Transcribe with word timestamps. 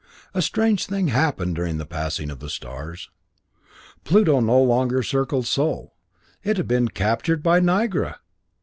A 0.33 0.41
strange 0.41 0.87
thing 0.87 1.09
had 1.09 1.15
happened 1.15 1.55
during 1.55 1.77
the 1.77 1.85
passing 1.85 2.31
of 2.31 2.39
the 2.39 2.49
stars. 2.49 3.11
Pluto 4.03 4.39
no 4.39 4.59
longer 4.59 5.03
circled 5.03 5.45
Sol; 5.45 5.93
it 6.43 6.57
had 6.57 6.67
been 6.67 6.87
captured 6.87 7.43
by 7.43 7.59
Nigra! 7.59 8.15